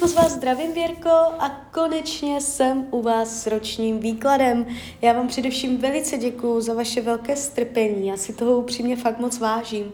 Moc 0.00 0.14
vás 0.14 0.32
zdravím, 0.32 0.72
Věrko, 0.72 1.10
a 1.38 1.60
konečně 1.72 2.40
jsem 2.40 2.86
u 2.90 3.02
vás 3.02 3.42
s 3.42 3.46
ročním 3.46 4.00
výkladem. 4.00 4.66
Já 5.02 5.12
vám 5.12 5.28
především 5.28 5.78
velice 5.78 6.18
děkuju 6.18 6.60
za 6.60 6.74
vaše 6.74 7.00
velké 7.00 7.36
strpení, 7.36 8.08
já 8.08 8.16
si 8.16 8.32
toho 8.32 8.58
upřímně 8.58 8.96
fakt 8.96 9.18
moc 9.18 9.38
vážím. 9.38 9.92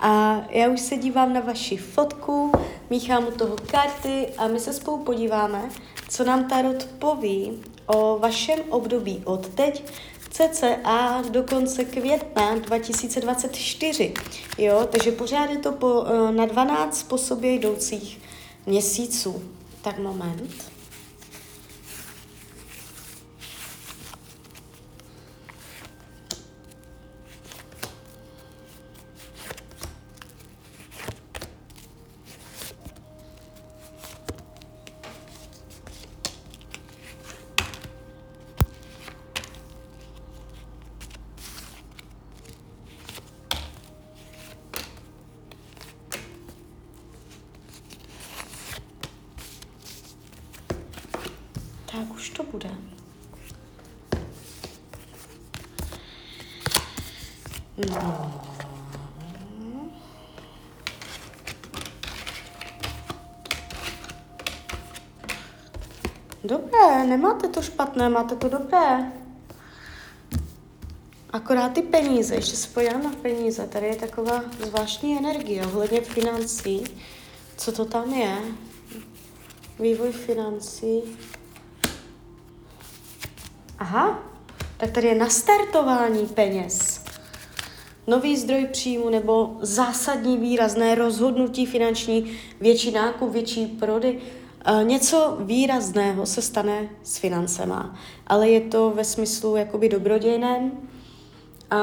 A 0.00 0.42
já 0.50 0.68
už 0.68 0.80
se 0.80 0.96
dívám 0.96 1.32
na 1.32 1.40
vaši 1.40 1.76
fotku, 1.76 2.52
míchám 2.90 3.26
u 3.28 3.30
toho 3.30 3.56
karty 3.70 4.28
a 4.38 4.48
my 4.48 4.60
se 4.60 4.72
spolu 4.72 4.98
podíváme, 4.98 5.70
co 6.08 6.24
nám 6.24 6.48
Tarot 6.48 6.84
poví 6.84 7.62
o 7.86 8.18
vašem 8.18 8.58
období 8.68 9.22
od 9.24 9.48
teď 9.48 9.84
cca 10.30 11.22
do 11.30 11.42
konce 11.42 11.84
května 11.84 12.54
2024. 12.54 14.14
Jo, 14.58 14.88
takže 14.90 15.12
pořád 15.12 15.50
je 15.50 15.58
to 15.58 15.72
po, 15.72 16.04
eh, 16.06 16.32
na 16.32 16.46
12 16.46 17.02
po 17.02 17.18
sobě 17.18 17.52
jdoucích 17.52 18.22
měsíců. 18.66 19.42
Tak 19.82 19.98
moment. 19.98 20.71
Tak 51.92 52.10
už 52.14 52.30
to 52.30 52.42
bude. 52.42 52.70
No. 57.90 58.42
Dobré, 66.44 67.06
nemáte 67.06 67.48
to 67.48 67.62
špatné, 67.62 68.08
máte 68.08 68.36
to 68.36 68.48
dobré. 68.48 69.12
Akorát 71.30 71.72
ty 71.72 71.82
peníze, 71.82 72.34
ještě 72.34 72.56
se 72.56 72.68
podívám 72.68 73.02
na 73.02 73.12
peníze, 73.22 73.66
tady 73.66 73.86
je 73.86 73.96
taková 73.96 74.44
zvláštní 74.66 75.18
energie 75.18 75.66
ohledně 75.66 76.00
financí. 76.00 76.84
Co 77.56 77.72
to 77.72 77.84
tam 77.84 78.14
je? 78.14 78.38
Vývoj 79.80 80.12
financí. 80.12 81.02
Aha, 83.82 84.18
tak 84.76 84.90
tady 84.90 85.08
je 85.08 85.14
nastartování 85.14 86.26
peněz. 86.26 87.04
Nový 88.06 88.36
zdroj 88.36 88.66
příjmu 88.72 89.10
nebo 89.10 89.56
zásadní 89.60 90.36
výrazné 90.36 90.94
rozhodnutí 90.94 91.66
finanční, 91.66 92.32
větší 92.60 92.90
nákup, 92.90 93.32
větší 93.32 93.66
prody. 93.66 94.18
Něco 94.82 95.36
výrazného 95.40 96.26
se 96.26 96.42
stane 96.42 96.88
s 97.02 97.16
financema, 97.16 97.96
ale 98.26 98.48
je 98.48 98.60
to 98.60 98.90
ve 98.90 99.04
smyslu 99.04 99.56
jakoby 99.56 99.88
dobrodějném. 99.88 100.72
A, 101.70 101.78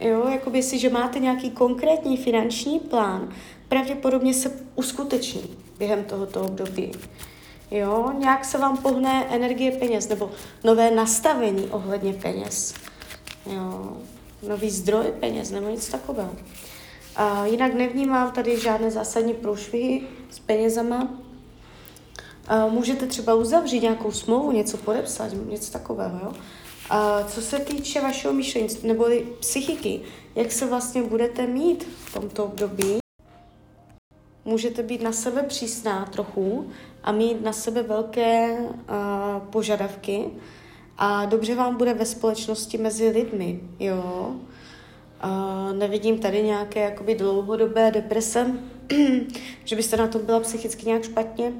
jo, 0.00 0.28
jakoby 0.28 0.62
si, 0.62 0.78
že 0.78 0.90
máte 0.90 1.18
nějaký 1.18 1.50
konkrétní 1.50 2.16
finanční 2.16 2.80
plán, 2.80 3.28
pravděpodobně 3.68 4.34
se 4.34 4.52
uskuteční 4.74 5.56
během 5.78 6.04
tohoto 6.04 6.42
období. 6.42 6.92
Jo, 7.70 8.12
nějak 8.18 8.44
se 8.44 8.58
vám 8.58 8.76
pohne 8.76 9.26
energie 9.30 9.72
peněz 9.72 10.08
nebo 10.08 10.30
nové 10.64 10.90
nastavení 10.90 11.66
ohledně 11.70 12.12
peněz. 12.12 12.74
Jo, 13.46 13.96
nový 14.48 14.70
zdroj 14.70 15.04
peněz 15.20 15.50
nebo 15.50 15.68
nic 15.68 15.88
takového. 15.88 16.34
A 17.16 17.46
jinak 17.46 17.74
nevnímám 17.74 18.32
tady 18.32 18.60
žádné 18.60 18.90
zásadní 18.90 19.34
průšvihy 19.34 20.02
s 20.30 20.38
penězama. 20.38 21.08
A 22.48 22.66
můžete 22.66 23.06
třeba 23.06 23.34
uzavřít 23.34 23.82
nějakou 23.82 24.12
smlouvu, 24.12 24.52
něco 24.52 24.76
podepsat, 24.76 25.30
něco 25.48 25.72
takového. 25.72 26.18
Jo? 26.22 26.32
A 26.90 27.24
co 27.24 27.42
se 27.42 27.58
týče 27.58 28.00
vašeho 28.00 28.34
myšlení 28.34 28.68
nebo 28.82 29.06
psychiky, 29.40 30.00
jak 30.34 30.52
se 30.52 30.66
vlastně 30.66 31.02
budete 31.02 31.46
mít 31.46 31.88
v 32.04 32.14
tomto 32.14 32.44
období, 32.44 32.98
můžete 34.46 34.82
být 34.82 35.02
na 35.02 35.12
sebe 35.12 35.42
přísná 35.42 36.04
trochu 36.04 36.70
a 37.04 37.12
mít 37.12 37.44
na 37.44 37.52
sebe 37.52 37.82
velké 37.82 38.58
uh, 38.58 38.66
požadavky 39.50 40.24
a 40.98 41.24
dobře 41.24 41.54
vám 41.54 41.76
bude 41.76 41.94
ve 41.94 42.06
společnosti 42.06 42.78
mezi 42.78 43.08
lidmi, 43.08 43.60
jo. 43.80 44.34
Uh, 45.24 45.76
nevidím 45.76 46.18
tady 46.18 46.42
nějaké 46.42 46.80
jakoby 46.80 47.14
dlouhodobé 47.14 47.90
deprese, 47.90 48.52
že 49.64 49.76
byste 49.76 49.96
na 49.96 50.06
tom 50.06 50.26
byla 50.26 50.40
psychicky 50.40 50.86
nějak 50.86 51.04
špatně. 51.04 51.52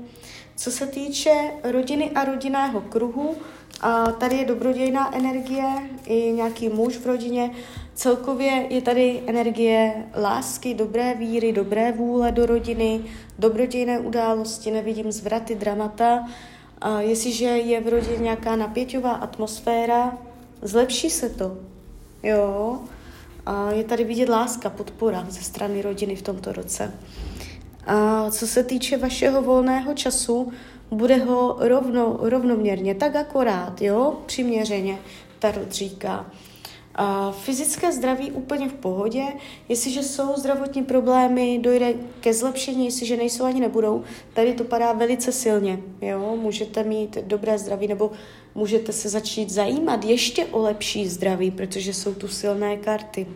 Co 0.57 0.71
se 0.71 0.87
týče 0.87 1.31
rodiny 1.65 2.11
a 2.11 2.25
rodinného 2.25 2.81
kruhu, 2.81 3.37
a 3.81 4.11
tady 4.11 4.37
je 4.37 4.45
dobrodějná 4.45 5.17
energie, 5.17 5.65
i 6.07 6.33
nějaký 6.33 6.69
muž 6.69 6.97
v 6.97 7.07
rodině. 7.07 7.51
Celkově 7.95 8.67
je 8.71 8.83
tady 8.83 9.23
energie 9.27 10.05
lásky, 10.21 10.75
dobré 10.75 11.15
víry, 11.15 11.53
dobré 11.53 11.93
vůle 11.93 12.33
do 12.33 12.47
rodiny, 12.47 13.01
dobrodějné 13.39 13.99
události, 13.99 14.71
nevidím 14.71 15.13
zvraty, 15.13 15.55
dramata. 15.55 16.29
A 16.81 17.01
jestliže 17.01 17.45
je 17.45 17.81
v 17.81 17.89
rodině 17.89 18.19
nějaká 18.19 18.57
napěťová 18.57 19.11
atmosféra, 19.11 20.19
zlepší 20.63 21.11
se 21.11 21.31
to. 21.31 21.59
Jo. 22.23 22.81
Je 23.71 23.85
tady 23.85 24.05
vidět 24.05 24.29
láska, 24.29 24.71
podpora 24.71 25.27
ze 25.29 25.41
strany 25.43 25.83
rodiny 25.83 26.17
v 26.17 26.23
tomto 26.23 26.53
roce. 26.53 26.93
A 27.87 28.31
co 28.31 28.47
se 28.47 28.65
týče 28.65 28.97
vašeho 28.97 29.43
volného 29.43 29.95
času, 29.95 30.53
bude 30.91 31.17
ho 31.17 31.57
rovno, 31.61 32.19
rovnoměrně, 32.21 32.95
tak 32.95 33.17
akorát, 33.17 33.83
jo, 33.83 34.19
přiměřeně, 34.27 34.99
Tarot 35.39 35.73
říká. 35.73 36.27
Fyzické 37.31 37.93
zdraví 37.93 38.31
úplně 38.31 38.69
v 38.69 38.73
pohodě, 38.73 39.25
jestliže 39.69 40.03
jsou 40.03 40.37
zdravotní 40.37 40.83
problémy, 40.83 41.59
dojde 41.59 41.95
ke 42.21 42.35
zlepšení, 42.35 42.85
jestliže 42.85 43.17
nejsou 43.17 43.45
ani 43.45 43.61
nebudou, 43.61 44.05
tady 44.35 44.53
to 44.53 44.65
padá 44.65 44.93
velice 44.93 45.33
silně, 45.33 45.79
jo, 46.01 46.37
můžete 46.41 46.85
mít 46.85 47.19
dobré 47.23 47.59
zdraví, 47.59 47.89
nebo 47.89 48.11
můžete 48.55 48.93
se 48.93 49.09
začít 49.09 49.51
zajímat 49.51 50.05
ještě 50.05 50.47
o 50.47 50.63
lepší 50.63 51.09
zdraví, 51.09 51.51
protože 51.51 51.95
jsou 51.95 52.15
tu 52.15 52.29
silné 52.29 52.77
karty. 52.77 53.27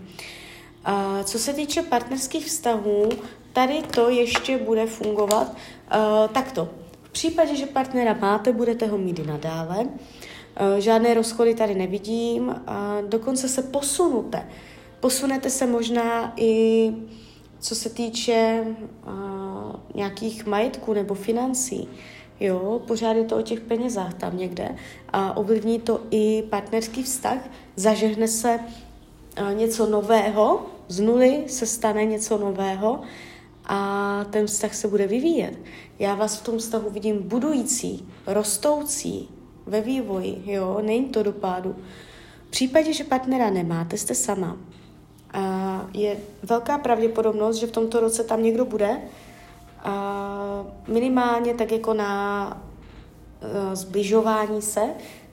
A 0.85 1.23
co 1.25 1.39
se 1.39 1.53
týče 1.53 1.83
partnerských 1.83 2.47
vztahů, 2.47 3.09
tady 3.53 3.83
to 3.83 4.09
ještě 4.09 4.59
bude 4.59 4.87
fungovat 4.87 5.49
uh, 5.49 6.29
takto. 6.29 6.69
V 7.03 7.11
případě, 7.11 7.57
že 7.57 7.67
partnera 7.67 8.15
máte, 8.21 8.53
budete 8.53 8.87
ho 8.87 8.99
mít 8.99 9.19
i 9.19 9.27
nadále. 9.27 9.79
Eh, 9.85 10.40
žádné 10.79 11.15
rozchody 11.15 11.55
tady 11.55 11.75
nevidím. 11.75 12.55
Dokonce 13.09 13.49
se 13.49 13.63
posunete. 13.63 14.49
Posunete 15.01 15.51
se 15.51 15.67
možná 15.67 16.33
i 16.37 16.93
co 17.61 17.75
se 17.75 17.91
týče 17.91 18.65
uh, 19.07 19.13
nějakých 19.95 20.47
majetků 20.47 20.95
nebo 20.95 21.15
financí. 21.15 21.89
Jo, 22.41 22.83
pořád 22.87 23.13
je 23.13 23.25
to 23.25 23.37
o 23.37 23.43
těch 23.43 23.61
penězách 23.61 24.15
tam 24.15 24.37
někde 24.37 24.77
a 25.13 25.37
ovlivní 25.37 25.81
to 25.81 26.01
i 26.11 26.43
partnerský 26.51 27.03
vztah, 27.03 27.39
zažehne 27.77 28.29
se 28.29 28.59
uh, 28.59 29.55
něco 29.55 29.87
nového, 29.87 30.67
z 30.89 31.01
nuly 31.01 31.45
se 31.47 31.67
stane 31.67 32.05
něco 32.05 32.39
nového 32.39 33.01
a 33.65 34.25
ten 34.31 34.47
vztah 34.47 34.75
se 34.75 34.89
bude 34.89 35.07
vyvíjet. 35.07 35.59
Já 35.99 36.15
vás 36.15 36.37
v 36.37 36.45
tom 36.45 36.59
vztahu 36.59 36.91
vidím 36.91 37.23
budující, 37.23 38.09
rostoucí, 38.27 39.29
ve 39.67 39.81
vývoji, 39.81 40.43
jo, 40.47 40.81
není 40.83 41.05
to 41.05 41.23
do 41.23 41.33
pádu. 41.33 41.77
V 42.47 42.51
případě, 42.51 42.93
že 42.93 43.05
partnera 43.05 43.51
nemáte, 43.51 43.99
jste 43.99 44.15
sama. 44.15 44.57
A 45.33 45.87
je 45.95 46.17
velká 46.43 46.79
pravděpodobnost, 46.79 47.57
že 47.57 47.67
v 47.67 47.73
tomto 47.73 48.01
roce 48.01 48.25
tam 48.25 48.43
někdo 48.43 48.65
bude. 48.65 49.01
A 49.79 50.67
minimálně 50.89 51.55
tak 51.55 51.73
jako 51.73 51.95
na 51.95 52.47
uh, 53.43 53.75
zbližování 53.75 54.63
se. 54.63 54.81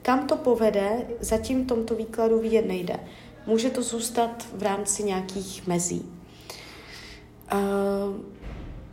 Kam 0.01 0.27
to 0.27 0.37
povede, 0.37 1.07
zatím 1.19 1.63
v 1.63 1.67
tomto 1.67 1.95
výkladu 1.95 2.39
vidět 2.39 2.67
nejde. 2.67 2.99
Může 3.47 3.69
to 3.69 3.81
zůstat 3.81 4.45
v 4.53 4.63
rámci 4.63 5.03
nějakých 5.03 5.67
mezí. 5.67 6.11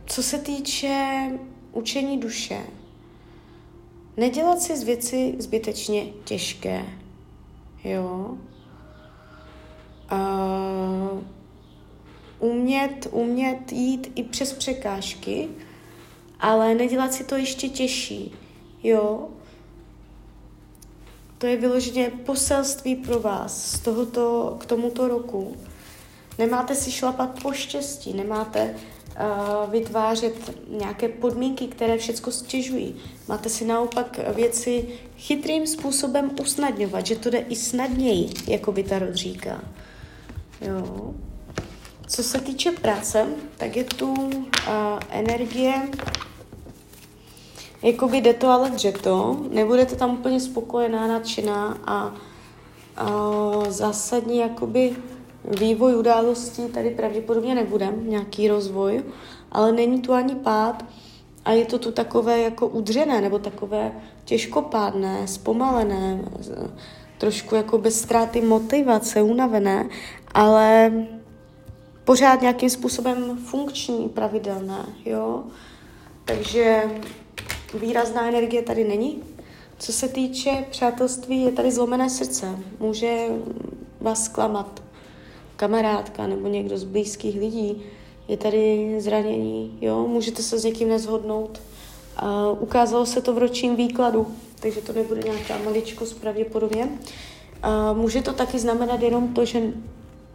Co 0.05 0.23
se 0.23 0.39
týče 0.39 1.29
učení 1.71 2.17
duše, 2.17 2.59
nedělat 4.17 4.61
si 4.61 4.77
z 4.77 4.83
věci 4.83 5.35
zbytečně 5.39 6.05
těžké, 6.23 6.85
jo. 7.83 8.37
Uh, 10.11 11.19
umět, 12.39 13.07
umět 13.11 13.71
jít 13.71 14.11
i 14.15 14.23
přes 14.23 14.53
překážky 14.53 15.49
ale 16.39 16.75
nedělat 16.75 17.13
si 17.13 17.23
to 17.23 17.35
ještě 17.35 17.69
těžší, 17.69 18.35
jo. 18.83 19.27
To 21.37 21.47
je 21.47 21.57
vyloženě 21.57 22.09
poselství 22.25 22.95
pro 22.95 23.19
vás 23.19 23.71
z 23.71 23.79
tohoto, 23.79 24.57
k 24.59 24.65
tomuto 24.65 25.07
roku. 25.07 25.57
Nemáte 26.37 26.75
si 26.75 26.91
šlapat 26.91 27.41
po 27.41 27.53
štěstí, 27.53 28.13
nemáte 28.13 28.75
vytvářet 29.69 30.33
nějaké 30.69 31.09
podmínky, 31.09 31.67
které 31.67 31.97
všechno 31.97 32.31
stěžují. 32.31 32.95
Máte 33.27 33.49
si 33.49 33.65
naopak 33.65 34.19
věci 34.35 34.87
chytrým 35.17 35.67
způsobem 35.67 36.31
usnadňovat, 36.41 37.05
že 37.05 37.15
to 37.15 37.29
jde 37.29 37.37
i 37.37 37.55
snadněji, 37.55 38.29
jako 38.47 38.71
by 38.71 38.83
ta 38.83 38.95
říká. 39.11 39.61
Jo. 40.61 41.13
Co 42.07 42.23
se 42.23 42.41
týče 42.41 42.71
práce, 42.71 43.27
tak 43.57 43.75
je 43.75 43.83
tu 43.83 44.13
uh, 44.13 44.39
energie, 45.09 45.73
jakoby 47.81 48.17
jde 48.17 48.33
to, 48.33 48.47
ale 48.47 48.69
dře 48.69 48.91
to. 48.91 49.45
Nebudete 49.49 49.95
tam 49.95 50.13
úplně 50.13 50.39
spokojená, 50.39 51.07
nadšená 51.07 51.77
a 51.85 52.13
uh, 53.03 53.69
zásadní 53.69 54.37
jakoby 54.37 54.95
vývoj 55.47 55.95
událostí 55.95 56.67
tady 56.67 56.89
pravděpodobně 56.89 57.55
nebude, 57.55 57.93
nějaký 58.01 58.47
rozvoj, 58.47 59.03
ale 59.51 59.71
není 59.71 60.01
tu 60.01 60.13
ani 60.13 60.35
pád 60.35 60.85
a 61.45 61.51
je 61.51 61.65
to 61.65 61.79
tu 61.79 61.91
takové 61.91 62.39
jako 62.39 62.67
udřené 62.67 63.21
nebo 63.21 63.39
takové 63.39 63.91
těžkopádné, 64.25 65.27
zpomalené, 65.27 66.21
trošku 67.17 67.55
jako 67.55 67.77
bez 67.77 68.01
ztráty 68.01 68.41
motivace, 68.41 69.21
unavené, 69.21 69.89
ale 70.33 70.93
pořád 72.03 72.41
nějakým 72.41 72.69
způsobem 72.69 73.37
funkční, 73.37 74.09
pravidelné, 74.09 74.85
jo. 75.05 75.43
Takže 76.25 76.83
výrazná 77.79 78.27
energie 78.27 78.61
tady 78.61 78.83
není. 78.83 79.23
Co 79.79 79.93
se 79.93 80.07
týče 80.07 80.65
přátelství, 80.69 81.41
je 81.41 81.51
tady 81.51 81.71
zlomené 81.71 82.09
srdce. 82.09 82.59
Může 82.79 83.27
vás 84.01 84.23
zklamat 84.23 84.84
kamarádka 85.55 86.27
nebo 86.27 86.47
někdo 86.47 86.77
z 86.77 86.83
blízkých 86.83 87.39
lidí. 87.39 87.81
Je 88.27 88.37
tady 88.37 88.95
zranění, 88.99 89.77
jo, 89.81 90.07
můžete 90.07 90.43
se 90.43 90.59
s 90.59 90.63
někým 90.63 90.89
nezhodnout. 90.89 91.61
A 92.17 92.49
ukázalo 92.51 93.05
se 93.05 93.21
to 93.21 93.33
v 93.33 93.37
ročním 93.37 93.75
výkladu, 93.75 94.27
takže 94.59 94.81
to 94.81 94.93
nebude 94.93 95.21
nějaká 95.21 95.57
maličkost 95.65 96.21
pravděpodobně. 96.21 96.89
A 97.61 97.93
může 97.93 98.21
to 98.21 98.33
taky 98.33 98.59
znamenat 98.59 99.01
jenom 99.01 99.27
to, 99.27 99.45
že 99.45 99.61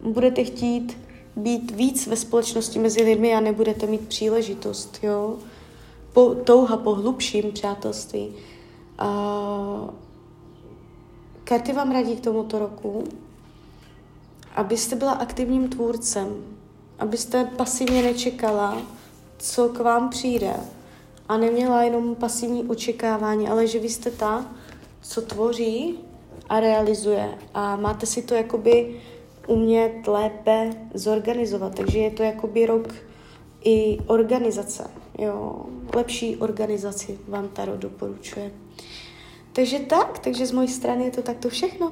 budete 0.01 0.43
chtít 0.43 0.97
být 1.35 1.71
víc 1.71 2.07
ve 2.07 2.15
společnosti 2.15 2.79
mezi 2.79 3.03
lidmi 3.03 3.35
a 3.35 3.39
nebudete 3.39 3.87
mít 3.87 4.07
příležitost, 4.07 4.99
jo. 5.03 5.35
Po, 6.13 6.35
touha 6.35 6.77
po 6.77 6.95
hlubším 6.95 7.51
přátelství. 7.51 8.33
A 8.97 9.89
karty 11.43 11.73
vám 11.73 11.91
radí 11.91 12.15
k 12.15 12.23
tomuto 12.23 12.59
roku, 12.59 13.03
abyste 14.55 14.95
byla 14.95 15.11
aktivním 15.11 15.69
tvůrcem, 15.69 16.43
abyste 16.99 17.45
pasivně 17.45 18.01
nečekala, 18.01 18.81
co 19.37 19.69
k 19.69 19.79
vám 19.79 20.09
přijde 20.09 20.53
a 21.29 21.37
neměla 21.37 21.83
jenom 21.83 22.15
pasivní 22.15 22.63
očekávání, 22.63 23.49
ale 23.49 23.67
že 23.67 23.79
vy 23.79 23.89
jste 23.89 24.11
ta, 24.11 24.45
co 25.01 25.21
tvoří 25.21 25.99
a 26.49 26.59
realizuje 26.59 27.37
a 27.53 27.75
máte 27.75 28.05
si 28.05 28.21
to 28.21 28.33
jakoby 28.33 29.01
umět 29.47 30.07
lépe 30.07 30.69
zorganizovat. 30.93 31.75
Takže 31.75 31.99
je 31.99 32.11
to 32.11 32.23
jakoby 32.23 32.65
rok 32.65 32.93
i 33.63 33.97
organizace. 34.07 34.89
Jo, 35.19 35.65
lepší 35.95 36.37
organizaci 36.37 37.19
vám 37.27 37.47
Taro 37.47 37.77
doporučuje. 37.77 38.51
Takže 39.53 39.79
tak, 39.79 40.19
takže 40.19 40.45
z 40.45 40.51
mojí 40.51 40.67
strany 40.67 41.03
je 41.03 41.11
to 41.11 41.21
takto 41.21 41.49
všechno. 41.49 41.91